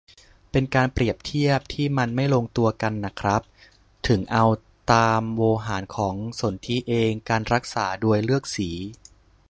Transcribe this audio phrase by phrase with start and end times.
[0.51, 3.41] เป็นการเปรียบเทียบที่มันไม่ลงตัวกันน่ะครับ-
[4.07, 4.45] ถึงเอา
[4.93, 8.69] ตามโวหารของสนธิเอง การรักษาโดยเลือกสี